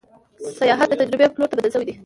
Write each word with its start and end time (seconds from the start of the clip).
سیاحت 0.57 0.87
د 0.89 0.93
تجربې 1.01 1.27
پلور 1.33 1.47
ته 1.49 1.55
بدل 1.57 1.71
شوی 1.73 1.85
دی. 1.87 1.93